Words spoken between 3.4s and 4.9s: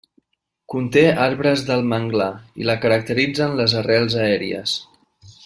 les arrels aèries.